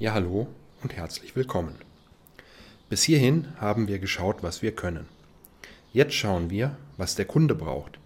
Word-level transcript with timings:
Ja, 0.00 0.12
hallo 0.12 0.46
und 0.84 0.92
herzlich 0.92 1.34
willkommen. 1.34 1.74
Bis 2.88 3.02
hierhin 3.02 3.48
haben 3.56 3.88
wir 3.88 3.98
geschaut, 3.98 4.44
was 4.44 4.62
wir 4.62 4.70
können. 4.70 5.08
Jetzt 5.92 6.14
schauen 6.14 6.50
wir, 6.50 6.76
was 6.96 7.16
der 7.16 7.24
Kunde 7.24 7.56
braucht. 7.56 7.98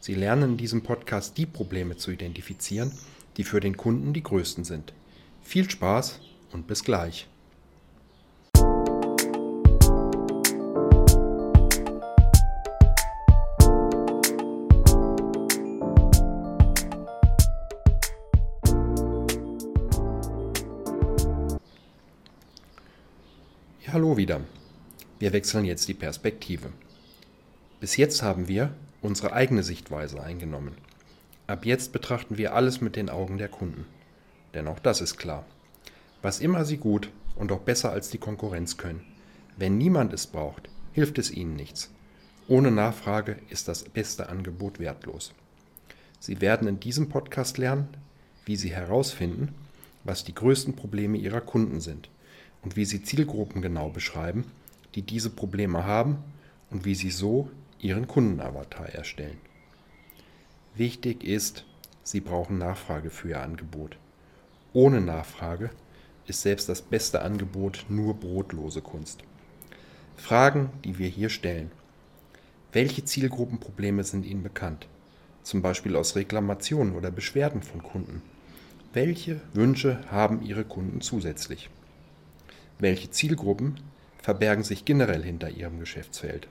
Sie 0.00 0.14
lernen 0.14 0.50
in 0.50 0.56
diesem 0.58 0.82
Podcast 0.82 1.38
die 1.38 1.46
Probleme 1.46 1.96
zu 1.96 2.10
identifizieren, 2.10 2.92
die 3.38 3.44
für 3.44 3.60
den 3.60 3.78
Kunden 3.78 4.12
die 4.12 4.22
größten 4.22 4.64
sind. 4.64 4.92
Viel 5.42 5.70
Spaß 5.70 6.20
und 6.52 6.66
bis 6.66 6.84
gleich. 6.84 7.26
Hallo 23.92 24.16
wieder. 24.16 24.40
Wir 25.18 25.32
wechseln 25.32 25.64
jetzt 25.64 25.88
die 25.88 25.94
Perspektive. 25.94 26.68
Bis 27.80 27.96
jetzt 27.96 28.22
haben 28.22 28.46
wir 28.46 28.72
unsere 29.02 29.32
eigene 29.32 29.64
Sichtweise 29.64 30.22
eingenommen. 30.22 30.76
Ab 31.48 31.66
jetzt 31.66 31.92
betrachten 31.92 32.38
wir 32.38 32.54
alles 32.54 32.80
mit 32.80 32.94
den 32.94 33.10
Augen 33.10 33.36
der 33.36 33.48
Kunden. 33.48 33.86
Denn 34.54 34.68
auch 34.68 34.78
das 34.78 35.00
ist 35.00 35.16
klar. 35.16 35.44
Was 36.22 36.38
immer 36.38 36.64
sie 36.64 36.76
gut 36.76 37.10
und 37.34 37.50
auch 37.50 37.60
besser 37.60 37.90
als 37.90 38.10
die 38.10 38.18
Konkurrenz 38.18 38.76
können. 38.76 39.04
Wenn 39.56 39.76
niemand 39.76 40.12
es 40.12 40.28
braucht, 40.28 40.68
hilft 40.92 41.18
es 41.18 41.30
ihnen 41.30 41.56
nichts. 41.56 41.90
Ohne 42.46 42.70
Nachfrage 42.70 43.38
ist 43.48 43.66
das 43.66 43.82
beste 43.82 44.28
Angebot 44.28 44.78
wertlos. 44.78 45.32
Sie 46.20 46.40
werden 46.40 46.68
in 46.68 46.78
diesem 46.78 47.08
Podcast 47.08 47.58
lernen, 47.58 47.88
wie 48.44 48.56
Sie 48.56 48.70
herausfinden, 48.70 49.54
was 50.04 50.22
die 50.22 50.34
größten 50.34 50.76
Probleme 50.76 51.18
Ihrer 51.18 51.40
Kunden 51.40 51.80
sind 51.80 52.08
und 52.62 52.76
wie 52.76 52.84
Sie 52.84 53.02
Zielgruppen 53.02 53.62
genau 53.62 53.88
beschreiben, 53.88 54.44
die 54.94 55.02
diese 55.02 55.30
Probleme 55.30 55.84
haben 55.84 56.18
und 56.70 56.84
wie 56.84 56.94
Sie 56.94 57.10
so 57.10 57.50
Ihren 57.78 58.06
Kundenavatar 58.06 58.90
erstellen. 58.90 59.38
Wichtig 60.74 61.24
ist, 61.24 61.64
Sie 62.02 62.20
brauchen 62.20 62.58
Nachfrage 62.58 63.10
für 63.10 63.30
Ihr 63.30 63.40
Angebot. 63.40 63.96
Ohne 64.72 65.00
Nachfrage 65.00 65.70
ist 66.26 66.42
selbst 66.42 66.68
das 66.68 66.82
beste 66.82 67.22
Angebot 67.22 67.86
nur 67.88 68.14
brotlose 68.14 68.82
Kunst. 68.82 69.22
Fragen, 70.16 70.70
die 70.84 70.98
wir 70.98 71.08
hier 71.08 71.28
stellen. 71.28 71.70
Welche 72.72 73.04
Zielgruppenprobleme 73.04 74.04
sind 74.04 74.24
Ihnen 74.24 74.42
bekannt? 74.42 74.86
Zum 75.42 75.62
Beispiel 75.62 75.96
aus 75.96 76.14
Reklamationen 76.14 76.94
oder 76.94 77.10
Beschwerden 77.10 77.62
von 77.62 77.82
Kunden. 77.82 78.22
Welche 78.92 79.40
Wünsche 79.54 80.00
haben 80.10 80.42
Ihre 80.42 80.64
Kunden 80.64 81.00
zusätzlich? 81.00 81.70
Welche 82.80 83.10
Zielgruppen 83.10 83.78
verbergen 84.22 84.64
sich 84.64 84.86
generell 84.86 85.22
hinter 85.22 85.50
Ihrem 85.50 85.80
Geschäftsfeld? 85.80 86.48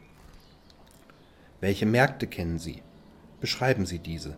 Welche 1.60 1.88
Märkte 1.88 2.28
kennen 2.28 2.60
Sie? 2.60 2.84
Beschreiben 3.42 3.88
Sie 3.88 3.98
diese. 3.98 4.38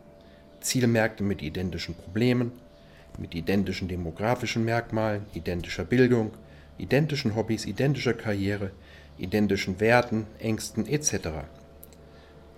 Zielmärkte 0.62 1.22
mit 1.22 1.42
identischen 1.42 1.94
Problemen, 1.94 2.54
mit 3.18 3.36
identischen 3.36 3.90
demografischen 3.90 4.64
Merkmalen, 4.64 5.26
identischer 5.34 5.84
Bildung, 5.84 6.32
identischen 6.78 7.36
Hobbys, 7.36 7.66
identischer 7.66 8.14
Karriere, 8.14 8.72
identischen 9.18 9.82
Werten, 9.82 10.28
Ängsten 10.40 10.88
etc. 10.88 11.28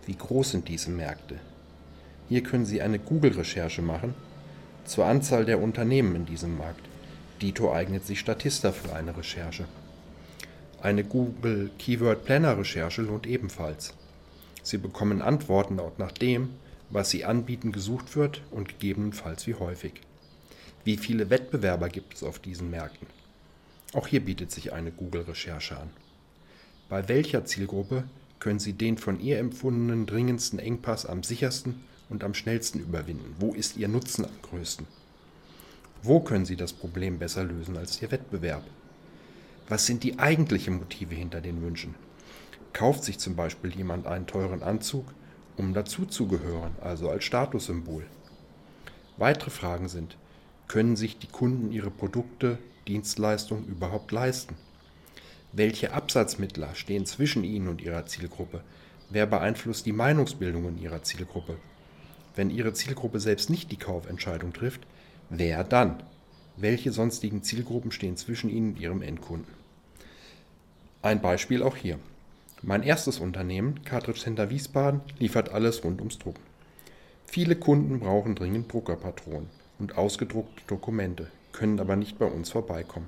Wie 0.06 0.16
groß 0.16 0.52
sind 0.52 0.68
diese 0.68 0.92
Märkte? 0.92 1.40
Hier 2.30 2.44
können 2.44 2.68
Sie 2.68 2.84
eine 2.84 3.00
Google-Recherche 3.00 3.82
machen 3.82 4.14
zur 4.86 5.08
Anzahl 5.08 5.46
der 5.46 5.60
Unternehmen 5.60 6.16
in 6.16 6.26
diesem 6.28 6.56
Markt. 6.56 6.93
Dito 7.44 7.74
eignet 7.74 8.06
sich 8.08 8.22
Statista 8.22 8.72
für 8.72 8.96
eine 8.96 9.18
Recherche. 9.18 9.66
Eine 10.82 11.04
Google 11.04 11.72
Keyword 11.78 12.24
Planner 12.24 12.58
Recherche 12.58 13.02
lohnt 13.02 13.28
ebenfalls. 13.28 13.94
Sie 14.64 14.78
bekommen 14.78 15.22
Antworten 15.22 15.78
auch 15.82 15.98
nach 15.98 16.14
dem, 16.14 16.52
was 16.90 17.10
Sie 17.10 17.26
anbieten, 17.26 17.74
gesucht 17.74 18.16
wird 18.16 18.42
und 18.50 18.70
gegebenenfalls 18.70 19.46
wie 19.46 19.56
häufig. 19.56 19.92
Wie 20.86 20.96
viele 20.96 21.30
Wettbewerber 21.30 21.90
gibt 21.90 22.14
es 22.14 22.24
auf 22.24 22.40
diesen 22.40 22.70
Märkten? 22.72 23.08
Auch 23.92 24.08
hier 24.08 24.24
bietet 24.24 24.50
sich 24.52 24.72
eine 24.72 24.94
Google-Recherche 24.94 25.78
an. 25.78 25.90
Bei 26.88 27.10
welcher 27.10 27.44
Zielgruppe 27.44 28.06
können 28.40 28.60
Sie 28.60 28.72
den 28.72 28.98
von 28.98 29.20
ihr 29.20 29.38
empfundenen 29.40 30.06
dringendsten 30.06 30.60
Engpass 30.60 31.06
am 31.06 31.24
sichersten 31.24 31.84
und 32.08 32.24
am 32.24 32.36
schnellsten 32.36 32.80
überwinden? 32.80 33.36
Wo 33.38 33.54
ist 33.54 33.76
Ihr 33.76 33.90
Nutzen 33.90 34.24
am 34.24 34.42
größten? 34.44 34.88
Wo 36.06 36.20
können 36.20 36.44
Sie 36.44 36.58
das 36.58 36.74
Problem 36.74 37.18
besser 37.18 37.46
lösen 37.46 37.78
als 37.78 38.02
Ihr 38.02 38.12
Wettbewerb? 38.12 38.64
Was 39.70 39.86
sind 39.86 40.04
die 40.04 40.20
eigentlichen 40.20 40.76
Motive 40.76 41.16
hinter 41.16 41.40
den 41.40 41.62
Wünschen? 41.62 41.96
Kauft 42.74 43.06
sich 43.06 43.20
zum 43.20 43.38
Beispiel 43.38 43.74
jemand 43.74 44.06
einen 44.06 44.28
teuren 44.28 44.64
Anzug, 44.64 45.06
um 45.56 45.74
dazuzugehören, 45.74 46.74
also 46.82 47.10
als 47.10 47.24
Statussymbol? 47.24 48.06
Weitere 49.16 49.50
Fragen 49.50 49.88
sind, 49.88 50.18
können 50.68 50.98
sich 50.98 51.20
die 51.20 51.28
Kunden 51.28 51.72
ihre 51.72 51.90
Produkte, 51.90 52.58
Dienstleistungen 52.86 53.66
überhaupt 53.66 54.12
leisten? 54.12 54.56
Welche 55.54 55.94
Absatzmittler 55.94 56.76
stehen 56.76 57.06
zwischen 57.06 57.46
ihnen 57.46 57.70
und 57.70 57.82
ihrer 57.82 58.06
Zielgruppe? 58.08 58.62
Wer 59.10 59.26
beeinflusst 59.26 59.86
die 59.86 59.94
Meinungsbildung 59.94 60.68
in 60.68 60.82
ihrer 60.82 61.04
Zielgruppe? 61.04 61.56
Wenn 62.36 62.50
ihre 62.50 62.74
Zielgruppe 62.74 63.22
selbst 63.22 63.50
nicht 63.50 63.72
die 63.72 63.78
Kaufentscheidung 63.78 64.52
trifft, 64.52 64.82
wer 65.30 65.64
dann? 65.64 66.04
Welche 66.58 66.92
sonstigen 66.92 67.44
Zielgruppen 67.44 67.92
stehen 67.92 68.18
zwischen 68.18 68.50
ihnen 68.50 68.74
und 68.74 68.80
ihrem 68.80 69.02
Endkunden? 69.02 69.54
Ein 71.02 71.22
Beispiel 71.22 71.64
auch 71.64 71.76
hier. 71.76 72.00
Mein 72.62 72.84
erstes 72.84 73.20
Unternehmen, 73.20 73.84
Cartridge 73.84 74.22
Center 74.22 74.50
Wiesbaden, 74.50 75.02
liefert 75.20 75.50
alles 75.50 75.84
rund 75.84 76.00
ums 76.00 76.20
Drucken. 76.20 76.44
Viele 77.26 77.56
Kunden 77.56 78.00
brauchen 78.00 78.36
dringend 78.36 78.72
Druckerpatronen 78.72 79.50
und 79.80 79.98
ausgedruckte 79.98 80.62
Dokumente, 80.68 81.28
können 81.52 81.80
aber 81.80 81.96
nicht 81.96 82.20
bei 82.20 82.28
uns 82.28 82.52
vorbeikommen. 82.52 83.08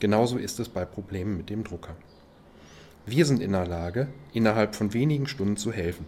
Genauso 0.00 0.36
ist 0.36 0.60
es 0.60 0.68
bei 0.68 0.84
Problemen 0.84 1.36
mit 1.36 1.48
dem 1.50 1.64
Drucker. 1.64 1.94
Wir 3.06 3.24
sind 3.26 3.40
in 3.40 3.52
der 3.52 3.66
Lage, 3.66 4.08
innerhalb 4.32 4.74
von 4.74 4.92
wenigen 4.92 5.26
Stunden 5.26 5.56
zu 5.56 5.72
helfen, 5.72 6.06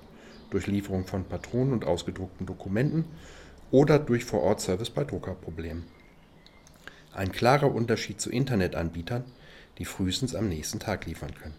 durch 0.51 0.67
Lieferung 0.67 1.07
von 1.07 1.25
Patronen 1.25 1.73
und 1.73 1.85
ausgedruckten 1.85 2.47
Dokumenten 2.47 3.05
oder 3.71 3.99
durch 3.99 4.25
Vor-Ort-Service 4.25 4.91
bei 4.91 5.05
Druckerproblemen. 5.05 5.85
Ein 7.13 7.33
klarer 7.33 7.75
Unterschied 7.75 8.21
zu 8.21 8.31
Internetanbietern, 8.31 9.25
die 9.79 9.85
frühestens 9.85 10.35
am 10.35 10.49
nächsten 10.49 10.79
Tag 10.79 11.07
liefern 11.07 11.35
können. 11.35 11.55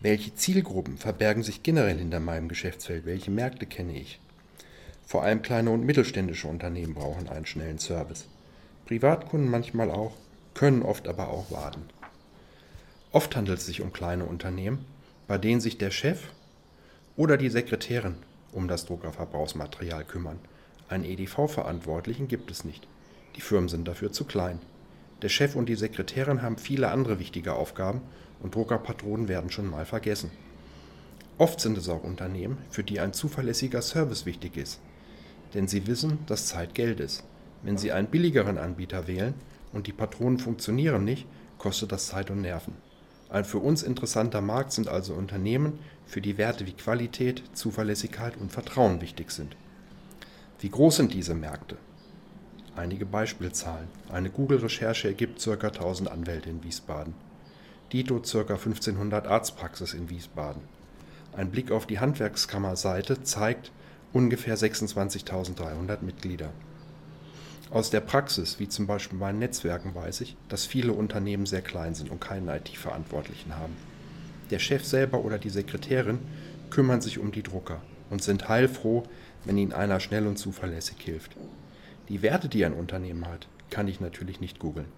Welche 0.00 0.34
Zielgruppen 0.34 0.98
verbergen 0.98 1.42
sich 1.42 1.62
generell 1.62 1.98
hinter 1.98 2.20
meinem 2.20 2.48
Geschäftsfeld? 2.48 3.06
Welche 3.06 3.30
Märkte 3.30 3.66
kenne 3.66 3.98
ich? 3.98 4.20
Vor 5.06 5.22
allem 5.22 5.42
kleine 5.42 5.70
und 5.70 5.84
mittelständische 5.84 6.48
Unternehmen 6.48 6.94
brauchen 6.94 7.28
einen 7.28 7.46
schnellen 7.46 7.78
Service. 7.78 8.26
Privatkunden 8.86 9.50
manchmal 9.50 9.90
auch, 9.90 10.14
können 10.54 10.82
oft 10.82 11.08
aber 11.08 11.28
auch 11.28 11.50
warten. 11.50 11.88
Oft 13.12 13.36
handelt 13.36 13.58
es 13.58 13.66
sich 13.66 13.80
um 13.80 13.92
kleine 13.92 14.24
Unternehmen, 14.24 14.84
bei 15.26 15.38
denen 15.38 15.60
sich 15.60 15.78
der 15.78 15.90
Chef 15.90 16.20
oder 17.16 17.36
die 17.36 17.48
Sekretärin 17.48 18.16
um 18.52 18.68
das 18.68 18.84
Druckerverbrauchsmaterial 18.86 20.04
kümmern. 20.04 20.38
Einen 20.88 21.04
EDV-Verantwortlichen 21.04 22.28
gibt 22.28 22.50
es 22.50 22.64
nicht. 22.64 22.86
Die 23.34 23.40
Firmen 23.40 23.68
sind 23.68 23.88
dafür 23.88 24.12
zu 24.12 24.24
klein. 24.24 24.60
Der 25.22 25.28
Chef 25.28 25.56
und 25.56 25.68
die 25.68 25.74
Sekretärin 25.74 26.42
haben 26.42 26.58
viele 26.58 26.90
andere 26.90 27.18
wichtige 27.18 27.54
Aufgaben 27.54 28.02
und 28.40 28.54
Druckerpatronen 28.54 29.28
werden 29.28 29.50
schon 29.50 29.68
mal 29.68 29.84
vergessen. 29.84 30.30
Oft 31.38 31.60
sind 31.60 31.76
es 31.76 31.88
auch 31.88 32.04
Unternehmen, 32.04 32.58
für 32.70 32.84
die 32.84 33.00
ein 33.00 33.12
zuverlässiger 33.12 33.82
Service 33.82 34.26
wichtig 34.26 34.56
ist. 34.56 34.80
Denn 35.54 35.68
sie 35.68 35.86
wissen, 35.86 36.18
dass 36.26 36.46
Zeit 36.46 36.74
Geld 36.74 37.00
ist. 37.00 37.24
Wenn 37.62 37.78
sie 37.78 37.92
einen 37.92 38.08
billigeren 38.08 38.58
Anbieter 38.58 39.06
wählen 39.06 39.34
und 39.72 39.86
die 39.86 39.92
Patronen 39.92 40.38
funktionieren 40.38 41.04
nicht, 41.04 41.26
kostet 41.58 41.92
das 41.92 42.06
Zeit 42.06 42.30
und 42.30 42.42
Nerven. 42.42 42.74
Ein 43.28 43.44
für 43.44 43.58
uns 43.58 43.82
interessanter 43.82 44.40
Markt 44.40 44.72
sind 44.72 44.88
also 44.88 45.14
Unternehmen, 45.14 45.78
für 46.06 46.20
die 46.20 46.38
Werte 46.38 46.66
wie 46.66 46.72
Qualität, 46.72 47.42
Zuverlässigkeit 47.54 48.36
und 48.36 48.52
Vertrauen 48.52 49.00
wichtig 49.00 49.32
sind. 49.32 49.56
Wie 50.58 50.70
groß 50.70 50.96
sind 50.96 51.12
diese 51.12 51.34
Märkte? 51.34 51.76
Einige 52.76 53.04
Beispielzahlen. 53.04 53.88
Eine 54.10 54.30
Google-Recherche 54.30 55.08
ergibt 55.08 55.44
ca. 55.44 55.50
1000 55.52 56.10
Anwälte 56.10 56.48
in 56.48 56.64
Wiesbaden. 56.64 57.14
Dito 57.92 58.20
ca. 58.20 58.54
1500 58.54 59.26
Arztpraxis 59.26 59.92
in 59.92 60.08
Wiesbaden. 60.08 60.62
Ein 61.36 61.50
Blick 61.50 61.70
auf 61.70 61.86
die 61.86 62.00
Handwerkskammerseite 62.00 63.22
zeigt 63.22 63.70
ungefähr 64.14 64.56
26.300 64.56 65.98
Mitglieder. 66.00 66.50
Aus 67.70 67.90
der 67.90 68.00
Praxis, 68.00 68.58
wie 68.58 68.68
zum 68.68 68.86
Beispiel 68.86 69.18
bei 69.18 69.32
Netzwerken, 69.32 69.94
weiß 69.94 70.22
ich, 70.22 70.36
dass 70.48 70.64
viele 70.64 70.92
Unternehmen 70.92 71.44
sehr 71.44 71.62
klein 71.62 71.94
sind 71.94 72.10
und 72.10 72.20
keinen 72.20 72.48
IT-Verantwortlichen 72.48 73.56
haben. 73.56 73.76
Der 74.50 74.58
Chef 74.58 74.86
selber 74.86 75.22
oder 75.22 75.38
die 75.38 75.50
Sekretärin 75.50 76.20
kümmern 76.70 77.02
sich 77.02 77.18
um 77.18 77.30
die 77.30 77.42
Drucker 77.42 77.82
und 78.08 78.22
sind 78.22 78.48
heilfroh, 78.48 79.02
wenn 79.46 79.56
ihnen 79.56 79.72
einer 79.72 80.00
schnell 80.00 80.26
und 80.26 80.36
zuverlässig 80.36 80.98
hilft. 81.00 81.36
Die 82.08 82.20
Werte, 82.22 82.48
die 82.48 82.64
ein 82.64 82.74
Unternehmen 82.74 83.26
hat, 83.26 83.48
kann 83.70 83.88
ich 83.88 84.00
natürlich 84.00 84.40
nicht 84.40 84.58
googeln. 84.58 84.88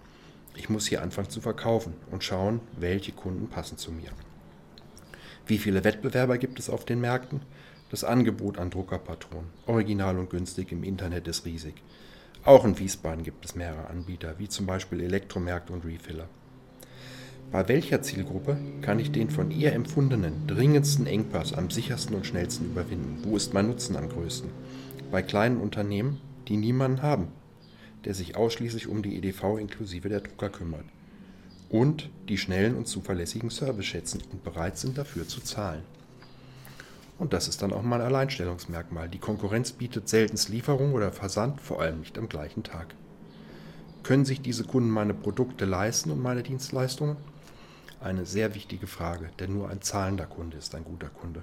Ich 0.56 0.68
muss 0.68 0.86
hier 0.86 1.02
anfangen 1.02 1.30
zu 1.30 1.40
verkaufen 1.40 1.94
und 2.10 2.24
schauen, 2.24 2.60
welche 2.76 3.12
Kunden 3.12 3.48
passen 3.48 3.78
zu 3.78 3.92
mir. 3.92 4.10
Wie 5.46 5.58
viele 5.58 5.84
Wettbewerber 5.84 6.36
gibt 6.36 6.58
es 6.58 6.68
auf 6.68 6.84
den 6.84 7.00
Märkten? 7.00 7.42
Das 7.90 8.04
Angebot 8.04 8.58
an 8.58 8.70
Druckerpatronen, 8.70 9.48
original 9.66 10.18
und 10.18 10.28
günstig 10.28 10.72
im 10.72 10.82
Internet 10.82 11.28
ist 11.28 11.46
riesig. 11.46 11.74
Auch 12.44 12.64
in 12.64 12.78
Wiesbaden 12.78 13.24
gibt 13.24 13.44
es 13.44 13.54
mehrere 13.54 13.88
Anbieter, 13.88 14.38
wie 14.38 14.48
zum 14.48 14.66
Beispiel 14.66 15.00
Elektromärkte 15.00 15.72
und 15.72 15.84
Refiller. 15.84 16.28
Bei 17.50 17.66
welcher 17.66 18.02
Zielgruppe 18.02 18.58
kann 18.82 18.98
ich 18.98 19.10
den 19.10 19.30
von 19.30 19.50
ihr 19.50 19.72
empfundenen 19.72 20.46
dringendsten 20.46 21.06
Engpass 21.06 21.54
am 21.54 21.70
sichersten 21.70 22.14
und 22.14 22.26
schnellsten 22.26 22.66
überwinden? 22.66 23.20
Wo 23.22 23.36
ist 23.36 23.54
mein 23.54 23.68
Nutzen 23.68 23.96
am 23.96 24.10
größten? 24.10 24.50
Bei 25.10 25.22
kleinen 25.22 25.56
Unternehmen, 25.56 26.20
die 26.46 26.58
niemanden 26.58 27.00
haben, 27.00 27.28
der 28.04 28.12
sich 28.12 28.36
ausschließlich 28.36 28.86
um 28.86 29.02
die 29.02 29.16
EDV 29.16 29.56
inklusive 29.58 30.10
der 30.10 30.20
Drucker 30.20 30.50
kümmert 30.50 30.84
und 31.70 32.10
die 32.28 32.36
schnellen 32.36 32.74
und 32.74 32.86
zuverlässigen 32.86 33.48
Service 33.48 33.86
schätzen 33.86 34.22
und 34.30 34.44
bereit 34.44 34.76
sind 34.76 34.98
dafür 34.98 35.26
zu 35.26 35.40
zahlen. 35.40 35.82
Und 37.18 37.32
das 37.32 37.48
ist 37.48 37.62
dann 37.62 37.72
auch 37.72 37.82
mein 37.82 38.02
Alleinstellungsmerkmal. 38.02 39.08
Die 39.08 39.18
Konkurrenz 39.18 39.72
bietet 39.72 40.10
seltenst 40.10 40.50
Lieferung 40.50 40.92
oder 40.92 41.12
Versand, 41.12 41.62
vor 41.62 41.80
allem 41.80 42.00
nicht 42.00 42.18
am 42.18 42.28
gleichen 42.28 42.62
Tag. 42.62 42.94
Können 44.02 44.26
sich 44.26 44.42
diese 44.42 44.64
Kunden 44.64 44.90
meine 44.90 45.14
Produkte 45.14 45.64
leisten 45.64 46.10
und 46.10 46.22
meine 46.22 46.42
Dienstleistungen? 46.42 47.16
Eine 48.00 48.26
sehr 48.26 48.54
wichtige 48.54 48.86
Frage, 48.86 49.30
denn 49.38 49.52
nur 49.54 49.70
ein 49.70 49.82
zahlender 49.82 50.26
Kunde 50.26 50.56
ist 50.56 50.74
ein 50.74 50.84
guter 50.84 51.08
Kunde. 51.08 51.42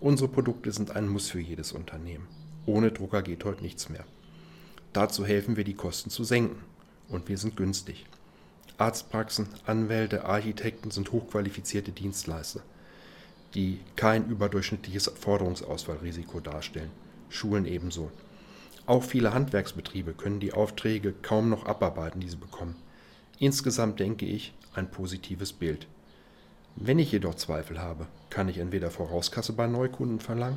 Unsere 0.00 0.28
Produkte 0.28 0.72
sind 0.72 0.94
ein 0.96 1.08
Muss 1.08 1.30
für 1.30 1.40
jedes 1.40 1.72
Unternehmen. 1.72 2.26
Ohne 2.66 2.90
Drucker 2.90 3.22
geht 3.22 3.44
heute 3.44 3.62
nichts 3.62 3.88
mehr. 3.88 4.04
Dazu 4.92 5.24
helfen 5.24 5.56
wir, 5.56 5.64
die 5.64 5.74
Kosten 5.74 6.10
zu 6.10 6.24
senken. 6.24 6.62
Und 7.08 7.28
wir 7.28 7.38
sind 7.38 7.56
günstig. 7.56 8.06
Arztpraxen, 8.78 9.48
Anwälte, 9.66 10.24
Architekten 10.24 10.90
sind 10.90 11.12
hochqualifizierte 11.12 11.92
Dienstleister 11.92 12.62
die 13.54 13.78
kein 13.96 14.26
überdurchschnittliches 14.26 15.12
Forderungsausfallrisiko 15.18 16.40
darstellen. 16.40 16.90
Schulen 17.28 17.66
ebenso. 17.66 18.10
Auch 18.86 19.02
viele 19.02 19.32
Handwerksbetriebe 19.32 20.12
können 20.12 20.40
die 20.40 20.52
Aufträge 20.52 21.14
kaum 21.22 21.48
noch 21.48 21.66
abarbeiten, 21.66 22.20
die 22.20 22.28
sie 22.28 22.36
bekommen. 22.36 22.76
Insgesamt 23.44 24.00
denke 24.00 24.24
ich 24.24 24.54
ein 24.74 24.90
positives 24.90 25.52
Bild. 25.52 25.86
Wenn 26.76 26.98
ich 26.98 27.12
jedoch 27.12 27.34
Zweifel 27.34 27.78
habe, 27.78 28.06
kann 28.30 28.48
ich 28.48 28.56
entweder 28.56 28.90
Vorauskasse 28.90 29.52
bei 29.52 29.66
Neukunden 29.66 30.18
verlangen 30.18 30.56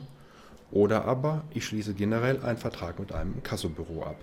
oder 0.72 1.04
aber 1.04 1.44
ich 1.54 1.66
schließe 1.66 1.96
generell 1.96 2.42
einen 2.42 2.58
Vertrag 2.58 2.98
mit 2.98 3.12
einem 3.12 3.44
Kassobüro 3.44 4.04
ab. 4.04 4.16